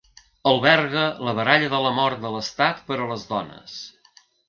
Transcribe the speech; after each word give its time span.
Alberga 0.51 1.03
la 1.27 1.35
baralla 1.41 1.69
de 1.75 1.83
la 1.89 1.93
mort 1.99 2.25
de 2.25 2.35
l'estat 2.39 2.83
per 2.91 3.01
a 3.01 3.11
les 3.15 3.31
dones. 3.37 3.81